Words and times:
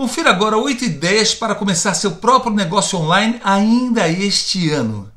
Confira 0.00 0.30
agora 0.30 0.56
8 0.56 0.82
ideias 0.82 1.34
para 1.34 1.54
começar 1.54 1.92
seu 1.92 2.12
próprio 2.12 2.54
negócio 2.54 2.98
online 2.98 3.38
ainda 3.44 4.08
este 4.08 4.70
ano. 4.70 5.12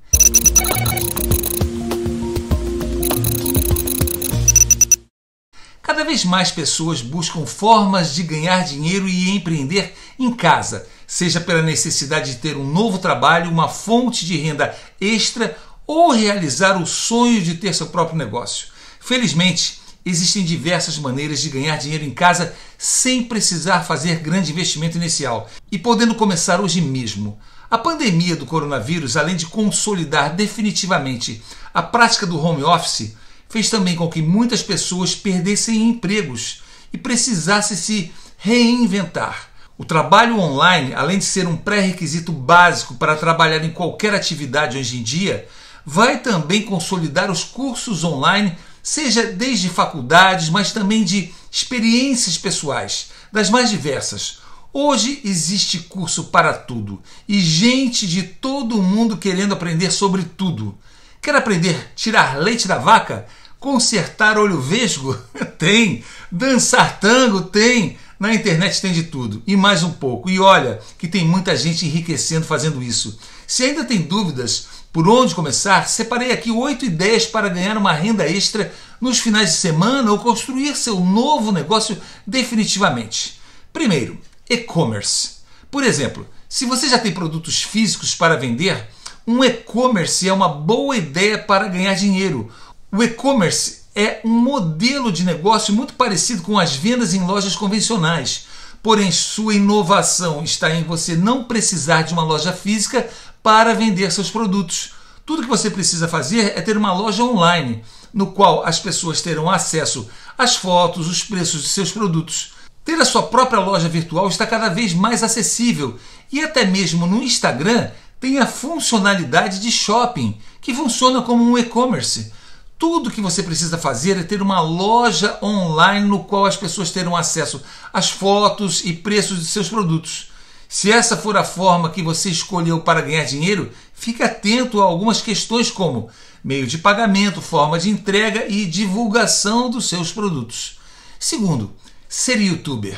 Cada 5.81 6.04
vez 6.04 6.25
mais 6.25 6.51
pessoas 6.51 7.01
buscam 7.01 7.46
formas 7.46 8.13
de 8.13 8.23
ganhar 8.23 8.65
dinheiro 8.65 9.07
e 9.07 9.29
empreender 9.29 9.96
em 10.19 10.33
casa, 10.33 10.86
seja 11.07 11.39
pela 11.39 11.61
necessidade 11.61 12.34
de 12.34 12.39
ter 12.39 12.57
um 12.57 12.70
novo 12.70 12.97
trabalho, 12.97 13.50
uma 13.50 13.70
fonte 13.70 14.25
de 14.25 14.36
renda 14.36 14.75
extra 15.00 15.57
ou 15.88 16.11
realizar 16.11 16.75
o 16.75 16.86
sonho 16.86 17.41
de 17.41 17.55
ter 17.55 17.73
seu 17.73 17.88
próprio 17.88 18.18
negócio. 18.18 18.68
Felizmente, 19.00 19.79
existem 20.05 20.43
diversas 20.43 20.97
maneiras 20.97 21.39
de 21.39 21.49
ganhar 21.49 21.77
dinheiro 21.77 22.03
em 22.03 22.11
casa 22.11 22.53
sem 22.77 23.23
precisar 23.23 23.81
fazer 23.81 24.20
grande 24.20 24.52
investimento 24.52 24.97
inicial 24.97 25.49
e 25.71 25.77
podendo 25.77 26.15
começar 26.15 26.59
hoje 26.59 26.81
mesmo. 26.81 27.38
A 27.70 27.77
pandemia 27.77 28.35
do 28.35 28.45
coronavírus, 28.45 29.17
além 29.17 29.35
de 29.35 29.47
consolidar 29.47 30.35
definitivamente 30.35 31.41
a 31.73 31.81
prática 31.81 32.27
do 32.27 32.39
home 32.39 32.63
office, 32.63 33.16
fez 33.49 33.70
também 33.70 33.95
com 33.95 34.09
que 34.09 34.21
muitas 34.21 34.61
pessoas 34.61 35.16
perdessem 35.16 35.89
empregos 35.89 36.61
e 36.91 36.97
precisassem 36.97 37.75
se 37.75 38.11
reinventar. 38.38 39.49
O 39.75 39.83
trabalho 39.83 40.39
online, 40.39 40.94
além 40.94 41.17
de 41.17 41.25
ser 41.25 41.47
um 41.47 41.58
pré-requisito 41.58 42.31
básico 42.31 42.94
para 42.95 43.16
trabalhar 43.16 43.63
em 43.63 43.72
qualquer 43.72 44.13
atividade 44.13 44.77
hoje 44.77 44.97
em 44.97 45.03
dia, 45.03 45.47
vai 45.85 46.20
também 46.20 46.61
consolidar 46.61 47.31
os 47.31 47.44
cursos 47.44 48.03
online 48.03 48.55
seja 48.84 49.26
desde 49.28 49.70
faculdades, 49.70 50.50
mas 50.50 50.73
também 50.73 51.05
de 51.05 51.34
experiências 51.50 52.38
pessoais, 52.38 53.08
das 53.32 53.50
mais 53.50 53.70
diversas. 53.70 54.40
Hoje 54.73 55.22
existe 55.23 55.80
curso 55.80 56.26
para 56.26 56.52
tudo 56.52 57.02
e 57.28 57.40
gente 57.40 58.06
de 58.06 58.23
todo 58.23 58.81
mundo 58.81 59.17
querendo 59.17 59.53
aprender 59.53 59.92
sobre 59.92 60.23
tudo. 60.23 60.78
Quer 61.22 61.36
aprender 61.36 61.92
tirar 61.95 62.38
leite 62.38 62.67
da 62.67 62.78
vaca? 62.78 63.25
Consertar 63.59 64.38
olho 64.38 64.59
vesgo? 64.59 65.18
tem. 65.58 66.03
Dançar 66.30 67.00
tango? 67.00 67.44
Tem. 67.44 67.97
Na 68.20 68.34
internet 68.34 68.81
tem 68.81 68.92
de 68.92 69.03
tudo 69.03 69.44
e 69.45 69.56
mais 69.56 69.84
um 69.84 69.92
pouco. 69.92 70.30
E 70.30 70.40
olha 70.40 70.80
que 70.97 71.08
tem 71.08 71.25
muita 71.25 71.56
gente 71.56 71.86
enriquecendo 71.86 72.45
fazendo 72.45 72.81
isso. 72.81 73.20
Se 73.45 73.64
ainda 73.64 73.86
tem 73.86 74.02
dúvidas 74.02 74.68
por 74.94 75.09
onde 75.09 75.33
começar, 75.33 75.89
separei 75.89 76.31
aqui 76.31 76.52
oito 76.52 76.86
ideias 76.86 77.25
para 77.25 77.49
ganhar 77.49 77.75
uma 77.75 77.91
renda 77.91 78.30
extra 78.30 78.72
nos 79.02 79.17
finais 79.17 79.50
de 79.50 79.58
semana 79.58 80.11
ou 80.11 80.19
construir 80.19 80.75
seu 80.77 81.00
novo 81.00 81.52
negócio 81.52 81.97
definitivamente. 82.27 83.41
Primeiro, 83.73 84.19
e-commerce. 84.47 85.38
Por 85.72 85.83
exemplo, 85.83 86.27
se 86.47 86.67
você 86.67 86.88
já 86.88 87.00
tem 87.00 87.11
produtos 87.11 87.63
físicos 87.63 88.13
para 88.13 88.38
vender, 88.38 88.88
um 89.25 89.44
e-commerce 89.44 90.30
é 90.30 90.31
uma 90.31 90.47
boa 90.47 90.95
ideia 90.95 91.39
para 91.39 91.67
ganhar 91.67 91.95
dinheiro. 91.95 92.52
O 92.91 93.02
e-commerce 93.02 93.85
é 93.95 94.19
um 94.23 94.30
modelo 94.30 95.11
de 95.11 95.23
negócio 95.23 95.73
muito 95.73 95.95
parecido 95.95 96.44
com 96.44 96.59
as 96.59 96.75
vendas 96.75 97.16
em 97.16 97.25
lojas 97.25 97.55
convencionais. 97.55 98.45
Porém, 98.83 99.11
sua 99.11 99.55
inovação 99.55 100.44
está 100.44 100.69
em 100.69 100.83
você 100.83 101.16
não 101.16 101.45
precisar 101.45 102.03
de 102.03 102.13
uma 102.13 102.23
loja 102.23 102.52
física 102.52 103.09
para 103.44 103.75
vender 103.75 104.09
seus 104.11 104.31
produtos. 104.31 104.94
Tudo 105.25 105.44
que 105.44 105.49
você 105.49 105.69
precisa 105.69 106.08
fazer 106.08 106.58
é 106.58 106.61
ter 106.61 106.77
uma 106.77 106.94
loja 106.94 107.23
online, 107.23 107.83
no 108.13 108.27
qual 108.27 108.66
as 108.66 108.80
pessoas 108.80 109.22
terão 109.22 109.50
acesso 109.50 110.09
às 110.38 110.55
fotos, 110.55 111.08
os 111.08 111.23
preços 111.23 111.61
de 111.61 111.67
seus 111.67 111.91
produtos. 111.91 112.53
Ter 112.85 113.00
a 113.00 113.05
sua 113.05 113.23
própria 113.23 113.59
loja 113.59 113.88
virtual 113.88 114.27
está 114.27 114.47
cada 114.47 114.69
vez 114.69 114.94
mais 114.94 115.22
acessível 115.22 116.00
e 116.31 116.41
até 116.41 116.66
mesmo 116.66 117.05
no 117.05 117.22
Instagram 117.22 117.91
tem 118.19 118.39
a 118.39 118.47
funcionalidade 118.47 119.59
de 119.59 119.72
shopping, 119.72 120.38
que 120.61 120.73
funciona 120.73 121.22
como 121.22 121.44
um 121.44 121.57
e-commerce. 121.57 122.31
Tudo 122.78 123.12
que 123.12 123.22
você 123.22 123.44
precisa 123.44 123.78
fazer 123.78 124.18
é 124.18 124.23
ter 124.23 124.41
uma 124.41 124.59
loja 124.59 125.38
online 125.41 126.07
no 126.07 126.23
qual 126.23 126.45
as 126.45 126.57
pessoas 126.57 126.91
terão 126.91 127.16
acesso 127.16 127.62
às 127.91 128.09
fotos 128.09 128.84
e 128.84 128.94
preços 128.94 129.39
de 129.39 129.45
seus 129.45 129.69
produtos. 129.69 130.32
Se 130.73 130.91
essa 130.91 131.16
for 131.16 131.38
a 131.38 131.44
forma 131.44 131.91
que 131.91 132.01
você 132.01 132.31
escolheu 132.31 132.79
para 132.79 133.00
ganhar 133.00 133.25
dinheiro, 133.25 133.72
fique 133.94 134.23
atento 134.23 134.81
a 134.81 134.85
algumas 134.85 135.22
questões 135.22 135.69
como 135.69 136.09
meio 136.44 136.66
de 136.66 136.79
pagamento, 136.79 137.44
forma 137.44 137.78
de 137.78 137.91
entrega 137.91 138.47
e 138.50 138.66
divulgação 138.66 139.69
dos 139.69 139.88
seus 139.88 140.12
produtos. 140.12 140.79
Segundo, 141.19 141.72
ser 142.09 142.41
youtuber. 142.41 142.97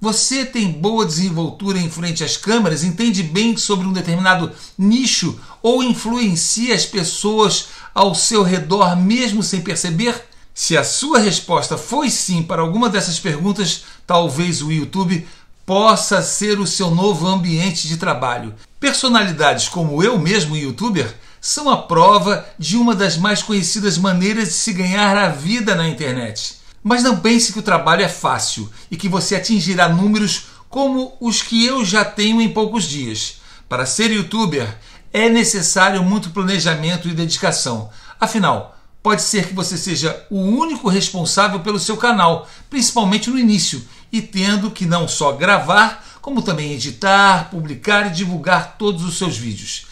Você 0.00 0.44
tem 0.44 0.72
boa 0.72 1.06
desenvoltura 1.06 1.78
em 1.78 1.88
frente 1.88 2.24
às 2.24 2.36
câmeras, 2.36 2.82
entende 2.82 3.22
bem 3.22 3.56
sobre 3.56 3.86
um 3.86 3.92
determinado 3.92 4.50
nicho 4.76 5.38
ou 5.62 5.80
influencia 5.80 6.74
as 6.74 6.84
pessoas 6.84 7.68
ao 7.94 8.16
seu 8.16 8.42
redor 8.42 8.96
mesmo 8.96 9.44
sem 9.44 9.60
perceber? 9.60 10.20
Se 10.52 10.76
a 10.76 10.84
sua 10.84 11.18
resposta 11.18 11.78
foi 11.78 12.10
sim 12.10 12.42
para 12.42 12.60
alguma 12.60 12.90
dessas 12.90 13.18
perguntas, 13.18 13.84
talvez 14.06 14.60
o 14.60 14.70
YouTube 14.70 15.26
possa 15.64 16.22
ser 16.22 16.58
o 16.58 16.66
seu 16.66 16.90
novo 16.90 17.26
ambiente 17.26 17.86
de 17.86 17.96
trabalho. 17.96 18.54
Personalidades 18.80 19.68
como 19.68 20.02
eu 20.02 20.18
mesmo, 20.18 20.56
youtuber, 20.56 21.14
são 21.40 21.68
a 21.68 21.76
prova 21.76 22.46
de 22.58 22.76
uma 22.76 22.94
das 22.94 23.16
mais 23.16 23.42
conhecidas 23.42 23.98
maneiras 23.98 24.48
de 24.48 24.54
se 24.54 24.72
ganhar 24.72 25.16
a 25.16 25.28
vida 25.28 25.74
na 25.74 25.88
internet. 25.88 26.56
Mas 26.82 27.02
não 27.02 27.18
pense 27.18 27.52
que 27.52 27.58
o 27.58 27.62
trabalho 27.62 28.02
é 28.02 28.08
fácil 28.08 28.70
e 28.90 28.96
que 28.96 29.08
você 29.08 29.36
atingirá 29.36 29.88
números 29.88 30.46
como 30.68 31.16
os 31.20 31.42
que 31.42 31.64
eu 31.64 31.84
já 31.84 32.04
tenho 32.04 32.40
em 32.40 32.48
poucos 32.48 32.84
dias. 32.84 33.40
Para 33.68 33.86
ser 33.86 34.10
youtuber 34.10 34.78
é 35.12 35.28
necessário 35.28 36.02
muito 36.02 36.30
planejamento 36.30 37.08
e 37.08 37.14
dedicação. 37.14 37.90
Afinal, 38.18 38.71
pode 39.02 39.22
ser 39.22 39.48
que 39.48 39.54
você 39.54 39.76
seja 39.76 40.24
o 40.30 40.38
único 40.38 40.88
responsável 40.88 41.60
pelo 41.60 41.78
seu 41.78 41.96
canal, 41.96 42.48
principalmente 42.70 43.28
no 43.28 43.38
início, 43.38 43.82
e 44.12 44.22
tendo 44.22 44.70
que 44.70 44.86
não 44.86 45.08
só 45.08 45.32
gravar, 45.32 46.04
como 46.20 46.42
também 46.42 46.72
editar, 46.72 47.50
publicar 47.50 48.06
e 48.06 48.10
divulgar 48.10 48.76
todos 48.78 49.04
os 49.04 49.18
seus 49.18 49.36
vídeos. 49.36 49.86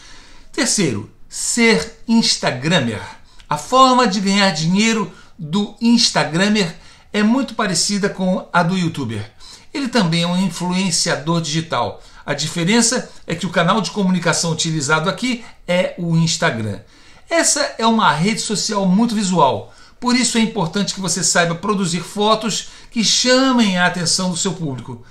Terceiro, 0.51 1.11
ser 1.27 2.03
Instagrammer. 2.07 3.01
A 3.49 3.57
forma 3.57 4.07
de 4.07 4.21
ganhar 4.21 4.49
dinheiro 4.51 5.11
do 5.37 5.75
Instagrammer 5.81 6.73
é 7.11 7.21
muito 7.21 7.53
parecida 7.53 8.09
com 8.09 8.47
a 8.53 8.63
do 8.63 8.77
YouTuber. 8.77 9.29
Ele 9.73 9.87
também 9.87 10.23
é 10.23 10.27
um 10.27 10.37
influenciador 10.37 11.41
digital. 11.41 12.01
A 12.25 12.33
diferença 12.33 13.09
é 13.25 13.35
que 13.35 13.45
o 13.45 13.49
canal 13.49 13.81
de 13.81 13.91
comunicação 13.91 14.51
utilizado 14.51 15.09
aqui 15.09 15.43
é 15.67 15.95
o 15.97 16.15
Instagram. 16.15 16.79
Essa 17.31 17.75
é 17.77 17.87
uma 17.87 18.11
rede 18.11 18.41
social 18.41 18.85
muito 18.85 19.15
visual, 19.15 19.73
por 20.01 20.17
isso 20.17 20.37
é 20.37 20.41
importante 20.41 20.93
que 20.93 20.99
você 20.99 21.23
saiba 21.23 21.55
produzir 21.55 22.01
fotos 22.01 22.67
que 22.91 23.05
chamem 23.05 23.77
a 23.77 23.85
atenção 23.85 24.29
do 24.29 24.35
seu 24.35 24.51
público. 24.51 25.01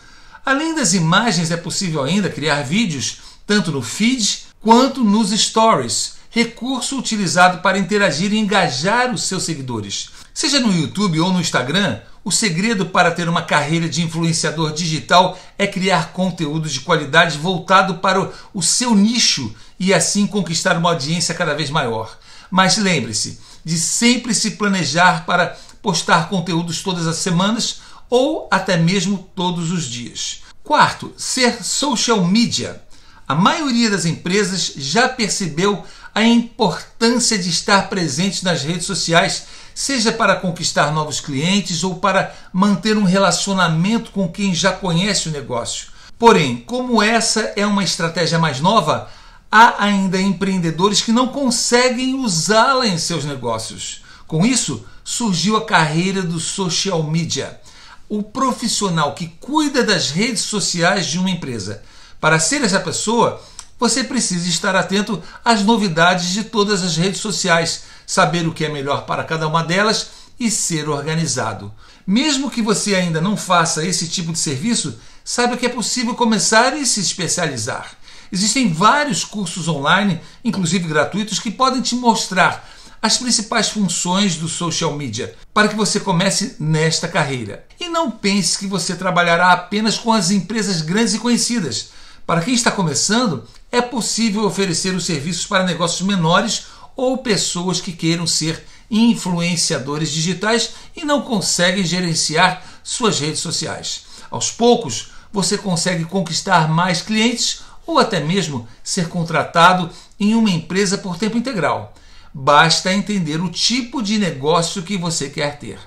Além 0.44 0.74
das 0.74 0.92
imagens, 0.92 1.50
é 1.50 1.56
possível 1.56 2.02
ainda 2.02 2.28
criar 2.28 2.60
vídeos, 2.60 3.20
tanto 3.46 3.72
no 3.72 3.80
feed 3.80 4.48
quanto 4.60 5.02
nos 5.02 5.30
stories, 5.30 6.16
recurso 6.28 6.98
utilizado 6.98 7.62
para 7.62 7.78
interagir 7.78 8.34
e 8.34 8.38
engajar 8.38 9.14
os 9.14 9.22
seus 9.22 9.44
seguidores. 9.44 10.10
Seja 10.34 10.60
no 10.60 10.70
YouTube 10.70 11.20
ou 11.20 11.32
no 11.32 11.40
Instagram, 11.40 12.00
o 12.22 12.30
segredo 12.30 12.84
para 12.84 13.10
ter 13.10 13.30
uma 13.30 13.40
carreira 13.40 13.88
de 13.88 14.02
influenciador 14.02 14.74
digital 14.74 15.40
é 15.56 15.66
criar 15.66 16.12
conteúdo 16.12 16.68
de 16.68 16.80
qualidade 16.80 17.38
voltado 17.38 17.94
para 17.94 18.30
o 18.52 18.62
seu 18.62 18.94
nicho 18.94 19.54
e 19.80 19.94
assim 19.94 20.26
conquistar 20.26 20.76
uma 20.76 20.90
audiência 20.90 21.34
cada 21.34 21.54
vez 21.54 21.70
maior. 21.70 22.18
Mas 22.50 22.76
lembre-se, 22.76 23.40
de 23.64 23.78
sempre 23.78 24.34
se 24.34 24.52
planejar 24.52 25.24
para 25.24 25.56
postar 25.80 26.28
conteúdos 26.28 26.82
todas 26.82 27.06
as 27.06 27.16
semanas 27.16 27.80
ou 28.10 28.46
até 28.50 28.76
mesmo 28.76 29.30
todos 29.34 29.70
os 29.72 29.84
dias. 29.84 30.42
Quarto, 30.62 31.14
ser 31.16 31.64
social 31.64 32.22
media. 32.22 32.82
A 33.26 33.34
maioria 33.34 33.88
das 33.88 34.04
empresas 34.04 34.72
já 34.76 35.08
percebeu 35.08 35.84
a 36.14 36.22
importância 36.22 37.38
de 37.38 37.48
estar 37.48 37.88
presente 37.88 38.44
nas 38.44 38.62
redes 38.62 38.84
sociais, 38.84 39.44
seja 39.74 40.12
para 40.12 40.36
conquistar 40.36 40.92
novos 40.92 41.20
clientes 41.20 41.84
ou 41.84 41.94
para 41.96 42.34
manter 42.52 42.96
um 42.96 43.04
relacionamento 43.04 44.10
com 44.10 44.28
quem 44.28 44.52
já 44.54 44.72
conhece 44.72 45.28
o 45.28 45.32
negócio. 45.32 45.86
Porém, 46.18 46.56
como 46.58 47.02
essa 47.02 47.52
é 47.56 47.64
uma 47.64 47.84
estratégia 47.84 48.38
mais 48.38 48.60
nova, 48.60 49.08
há 49.50 49.82
ainda 49.84 50.20
empreendedores 50.20 51.00
que 51.00 51.12
não 51.12 51.28
conseguem 51.28 52.14
usá-la 52.14 52.86
em 52.86 52.98
seus 52.98 53.24
negócios. 53.24 54.02
Com 54.26 54.46
isso, 54.46 54.86
surgiu 55.02 55.56
a 55.56 55.64
carreira 55.64 56.22
do 56.22 56.38
social 56.38 57.02
media, 57.02 57.60
o 58.08 58.22
profissional 58.22 59.14
que 59.14 59.26
cuida 59.40 59.82
das 59.82 60.10
redes 60.10 60.42
sociais 60.42 61.06
de 61.06 61.18
uma 61.18 61.30
empresa. 61.30 61.82
Para 62.20 62.38
ser 62.38 62.62
essa 62.62 62.78
pessoa, 62.78 63.42
você 63.78 64.04
precisa 64.04 64.48
estar 64.48 64.76
atento 64.76 65.20
às 65.44 65.64
novidades 65.64 66.28
de 66.28 66.44
todas 66.44 66.82
as 66.82 66.96
redes 66.96 67.20
sociais, 67.20 67.84
saber 68.06 68.46
o 68.46 68.52
que 68.52 68.64
é 68.64 68.68
melhor 68.68 69.06
para 69.06 69.24
cada 69.24 69.48
uma 69.48 69.64
delas 69.64 70.10
e 70.38 70.50
ser 70.50 70.88
organizado. 70.88 71.72
Mesmo 72.06 72.50
que 72.50 72.62
você 72.62 72.94
ainda 72.94 73.20
não 73.20 73.36
faça 73.36 73.84
esse 73.84 74.06
tipo 74.08 74.32
de 74.32 74.38
serviço, 74.38 74.98
saiba 75.24 75.56
que 75.56 75.66
é 75.66 75.68
possível 75.68 76.14
começar 76.14 76.76
e 76.76 76.84
se 76.86 77.00
especializar. 77.00 77.99
Existem 78.32 78.72
vários 78.72 79.24
cursos 79.24 79.68
online, 79.68 80.20
inclusive 80.44 80.88
gratuitos, 80.88 81.38
que 81.38 81.50
podem 81.50 81.82
te 81.82 81.94
mostrar 81.94 82.68
as 83.02 83.16
principais 83.16 83.70
funções 83.70 84.36
do 84.36 84.48
social 84.48 84.94
media 84.94 85.34
para 85.54 85.68
que 85.68 85.74
você 85.74 85.98
comece 85.98 86.56
nesta 86.60 87.08
carreira. 87.08 87.64
E 87.80 87.88
não 87.88 88.10
pense 88.10 88.58
que 88.58 88.66
você 88.66 88.94
trabalhará 88.94 89.52
apenas 89.52 89.98
com 89.98 90.12
as 90.12 90.30
empresas 90.30 90.82
grandes 90.82 91.14
e 91.14 91.18
conhecidas. 91.18 91.90
Para 92.26 92.42
quem 92.42 92.54
está 92.54 92.70
começando, 92.70 93.44
é 93.72 93.80
possível 93.80 94.44
oferecer 94.44 94.94
os 94.94 95.06
serviços 95.06 95.46
para 95.46 95.64
negócios 95.64 96.06
menores 96.06 96.66
ou 96.94 97.18
pessoas 97.18 97.80
que 97.80 97.92
queiram 97.92 98.26
ser 98.26 98.64
influenciadores 98.90 100.10
digitais 100.10 100.70
e 100.94 101.04
não 101.04 101.22
conseguem 101.22 101.84
gerenciar 101.84 102.62
suas 102.82 103.18
redes 103.18 103.40
sociais. 103.40 104.02
Aos 104.30 104.50
poucos, 104.50 105.12
você 105.32 105.56
consegue 105.56 106.04
conquistar 106.04 106.68
mais 106.68 107.00
clientes 107.00 107.62
ou 107.86 107.98
até 107.98 108.20
mesmo 108.20 108.68
ser 108.82 109.08
contratado 109.08 109.90
em 110.18 110.34
uma 110.34 110.50
empresa 110.50 110.98
por 110.98 111.16
tempo 111.16 111.36
integral. 111.36 111.94
Basta 112.32 112.92
entender 112.92 113.40
o 113.40 113.50
tipo 113.50 114.02
de 114.02 114.18
negócio 114.18 114.82
que 114.82 114.96
você 114.96 115.28
quer 115.28 115.58
ter. 115.58 115.78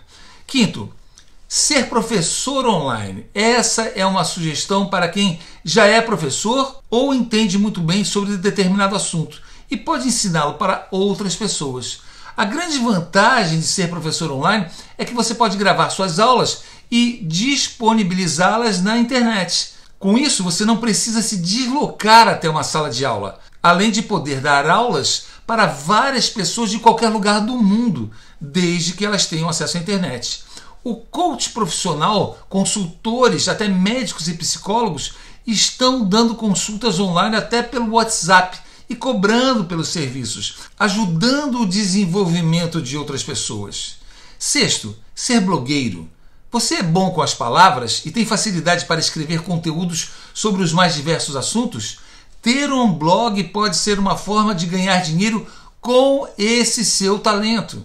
Quinto, 0.45 0.91
ser 1.47 1.87
professor 1.87 2.65
online. 2.65 3.25
Essa 3.33 3.83
é 3.83 4.05
uma 4.05 4.23
sugestão 4.23 4.87
para 4.87 5.07
quem 5.07 5.39
já 5.63 5.85
é 5.85 6.01
professor 6.01 6.81
ou 6.89 7.13
entende 7.13 7.57
muito 7.57 7.79
bem 7.79 8.03
sobre 8.03 8.37
determinado 8.37 8.95
assunto 8.95 9.41
e 9.69 9.77
pode 9.77 10.07
ensiná-lo 10.07 10.55
para 10.55 10.87
outras 10.91 11.35
pessoas. 11.35 12.01
A 12.35 12.45
grande 12.45 12.79
vantagem 12.79 13.59
de 13.59 13.65
ser 13.65 13.89
professor 13.89 14.31
online 14.31 14.65
é 14.97 15.05
que 15.05 15.13
você 15.13 15.35
pode 15.35 15.55
gravar 15.55 15.91
suas 15.91 16.19
aulas 16.19 16.63
e 16.89 17.19
disponibilizá-las 17.23 18.81
na 18.81 18.97
internet. 18.97 19.73
Com 20.03 20.17
isso, 20.17 20.43
você 20.43 20.65
não 20.65 20.75
precisa 20.75 21.21
se 21.21 21.37
deslocar 21.37 22.27
até 22.27 22.49
uma 22.49 22.61
sala 22.61 22.89
de 22.89 23.05
aula, 23.05 23.39
além 23.63 23.89
de 23.89 24.01
poder 24.01 24.41
dar 24.41 24.69
aulas 24.69 25.27
para 25.47 25.65
várias 25.65 26.29
pessoas 26.29 26.69
de 26.69 26.79
qualquer 26.79 27.07
lugar 27.07 27.39
do 27.39 27.55
mundo, 27.55 28.11
desde 28.37 28.91
que 28.91 29.05
elas 29.05 29.27
tenham 29.27 29.47
acesso 29.47 29.77
à 29.77 29.79
internet. 29.79 30.43
O 30.83 30.97
coach 30.97 31.51
profissional, 31.51 32.37
consultores, 32.49 33.47
até 33.47 33.69
médicos 33.69 34.27
e 34.27 34.33
psicólogos 34.33 35.13
estão 35.47 36.03
dando 36.03 36.35
consultas 36.35 36.99
online 36.99 37.37
até 37.37 37.63
pelo 37.63 37.91
WhatsApp 37.91 38.59
e 38.89 38.95
cobrando 38.97 39.63
pelos 39.63 39.87
serviços, 39.87 40.55
ajudando 40.77 41.61
o 41.61 41.65
desenvolvimento 41.65 42.81
de 42.81 42.97
outras 42.97 43.23
pessoas. 43.23 43.95
Sexto, 44.37 44.97
ser 45.15 45.39
blogueiro. 45.39 46.09
Você 46.53 46.75
é 46.75 46.83
bom 46.83 47.09
com 47.09 47.23
as 47.23 47.33
palavras 47.33 48.03
e 48.05 48.11
tem 48.11 48.27
facilidade 48.27 48.85
para 48.85 48.99
escrever 48.99 49.41
conteúdos 49.41 50.11
sobre 50.35 50.61
os 50.61 50.71
mais 50.71 50.93
diversos 50.93 51.35
assuntos? 51.35 51.97
Ter 52.43 52.71
um 52.71 52.93
blog 52.93 53.43
pode 53.45 53.75
ser 53.75 53.97
uma 53.97 54.15
forma 54.15 54.53
de 54.53 54.67
ganhar 54.67 55.01
dinheiro 55.01 55.47
com 55.81 56.27
esse 56.37 56.85
seu 56.85 57.17
talento. 57.17 57.83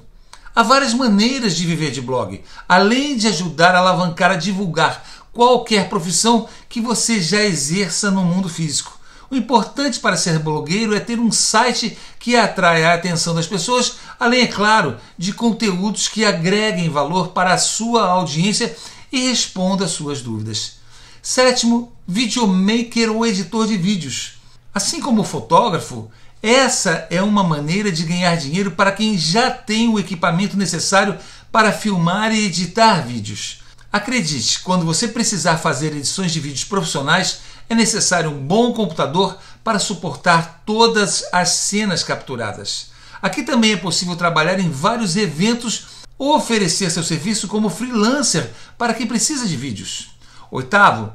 Há 0.54 0.62
várias 0.62 0.92
maneiras 0.92 1.56
de 1.56 1.64
viver 1.64 1.90
de 1.90 2.02
blog, 2.02 2.44
além 2.68 3.16
de 3.16 3.26
ajudar 3.28 3.74
a 3.74 3.78
alavancar 3.78 4.32
a 4.32 4.36
divulgar 4.36 5.02
qualquer 5.32 5.88
profissão 5.88 6.46
que 6.68 6.78
você 6.78 7.22
já 7.22 7.42
exerça 7.42 8.10
no 8.10 8.22
mundo 8.22 8.50
físico. 8.50 8.97
O 9.30 9.36
importante 9.36 10.00
para 10.00 10.16
ser 10.16 10.38
blogueiro 10.38 10.94
é 10.94 11.00
ter 11.00 11.20
um 11.20 11.30
site 11.30 11.98
que 12.18 12.34
atrai 12.34 12.84
a 12.84 12.94
atenção 12.94 13.34
das 13.34 13.46
pessoas, 13.46 13.96
além, 14.18 14.42
é 14.42 14.46
claro, 14.46 14.96
de 15.18 15.34
conteúdos 15.34 16.08
que 16.08 16.24
agreguem 16.24 16.88
valor 16.88 17.28
para 17.28 17.52
a 17.52 17.58
sua 17.58 18.08
audiência 18.08 18.74
e 19.12 19.28
responda 19.28 19.84
às 19.84 19.90
suas 19.90 20.22
dúvidas. 20.22 20.78
Sétimo, 21.20 21.92
videomaker 22.06 23.12
ou 23.12 23.26
editor 23.26 23.66
de 23.66 23.76
vídeos. 23.76 24.38
Assim 24.72 25.00
como 25.00 25.20
o 25.20 25.24
fotógrafo, 25.24 26.10
essa 26.42 27.06
é 27.10 27.20
uma 27.20 27.42
maneira 27.42 27.92
de 27.92 28.04
ganhar 28.04 28.34
dinheiro 28.36 28.70
para 28.70 28.92
quem 28.92 29.18
já 29.18 29.50
tem 29.50 29.88
o 29.88 29.98
equipamento 29.98 30.56
necessário 30.56 31.18
para 31.52 31.72
filmar 31.72 32.32
e 32.32 32.46
editar 32.46 33.06
vídeos. 33.06 33.60
Acredite, 33.90 34.60
quando 34.60 34.84
você 34.84 35.08
precisar 35.08 35.56
fazer 35.56 35.96
edições 35.96 36.30
de 36.30 36.40
vídeos 36.40 36.64
profissionais, 36.64 37.40
é 37.70 37.74
necessário 37.74 38.30
um 38.30 38.38
bom 38.38 38.74
computador 38.74 39.38
para 39.64 39.78
suportar 39.78 40.62
todas 40.66 41.24
as 41.32 41.48
cenas 41.50 42.02
capturadas. 42.02 42.90
Aqui 43.22 43.42
também 43.42 43.72
é 43.72 43.76
possível 43.76 44.14
trabalhar 44.14 44.60
em 44.60 44.70
vários 44.70 45.16
eventos 45.16 45.86
ou 46.18 46.36
oferecer 46.36 46.90
seu 46.90 47.02
serviço 47.02 47.48
como 47.48 47.70
freelancer 47.70 48.50
para 48.76 48.92
quem 48.92 49.06
precisa 49.06 49.48
de 49.48 49.56
vídeos. 49.56 50.10
Oitavo, 50.50 51.12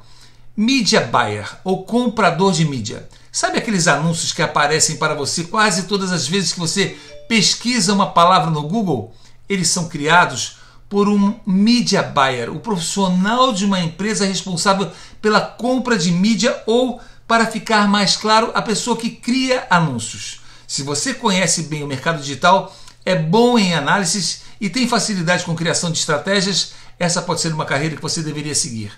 Media 0.57 1.01
Buyer 1.01 1.47
ou 1.63 1.83
comprador 1.83 2.53
de 2.53 2.65
mídia. 2.65 3.07
Sabe 3.31 3.59
aqueles 3.59 3.87
anúncios 3.87 4.31
que 4.31 4.41
aparecem 4.41 4.97
para 4.97 5.13
você 5.13 5.43
quase 5.43 5.83
todas 5.83 6.11
as 6.11 6.27
vezes 6.27 6.53
que 6.53 6.59
você 6.59 6.97
pesquisa 7.27 7.93
uma 7.93 8.11
palavra 8.11 8.49
no 8.49 8.63
Google? 8.63 9.13
Eles 9.47 9.67
são 9.67 9.87
criados 9.87 10.57
por 10.89 11.09
um 11.09 11.39
media 11.45 12.03
buyer, 12.03 12.51
o 12.51 12.59
profissional 12.59 13.51
de 13.51 13.65
uma 13.65 13.79
empresa 13.79 14.25
responsável 14.25 14.91
pela 15.21 15.41
compra 15.41 15.97
de 15.97 16.11
mídia 16.11 16.61
ou, 16.65 17.01
para 17.27 17.47
ficar 17.47 17.87
mais 17.87 18.15
claro, 18.15 18.51
a 18.53 18.61
pessoa 18.61 18.97
que 18.97 19.09
cria 19.09 19.65
anúncios. 19.69 20.41
Se 20.67 20.83
você 20.83 21.13
conhece 21.13 21.63
bem 21.63 21.83
o 21.83 21.87
mercado 21.87 22.21
digital, 22.21 22.75
é 23.05 23.15
bom 23.15 23.57
em 23.57 23.73
análises 23.73 24.43
e 24.61 24.69
tem 24.69 24.87
facilidade 24.87 25.43
com 25.43 25.55
criação 25.55 25.91
de 25.91 25.99
estratégias, 25.99 26.73
essa 26.99 27.21
pode 27.21 27.41
ser 27.41 27.53
uma 27.53 27.65
carreira 27.65 27.95
que 27.95 28.01
você 28.01 28.21
deveria 28.21 28.55
seguir. 28.55 28.91